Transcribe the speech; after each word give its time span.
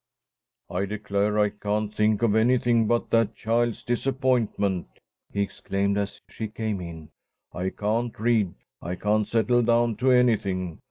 "I 0.71 0.85
declare 0.87 1.37
I 1.37 1.49
can't 1.49 1.93
think 1.93 2.23
of 2.23 2.33
anything 2.33 2.87
but 2.87 3.11
that 3.11 3.35
child's 3.35 3.83
disappointment!" 3.83 4.87
he 5.31 5.41
exclaimed, 5.41 5.95
as 5.95 6.19
she 6.27 6.47
came 6.47 6.81
in. 6.81 7.11
"I 7.53 7.69
can't 7.69 8.19
read! 8.19 8.55
I 8.81 8.95
can't 8.95 9.27
settle 9.27 9.61
down 9.61 9.97
to 9.97 10.09
anything. 10.11 10.79